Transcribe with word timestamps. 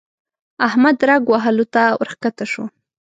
احمد 0.67 0.97
رګ 1.09 1.23
وهلو 1.31 1.65
ته 1.73 1.83
ورکښته 2.01 2.45
شو. 2.51 2.63